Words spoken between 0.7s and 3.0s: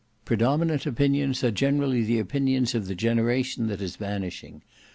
opinions are generally the opinions of the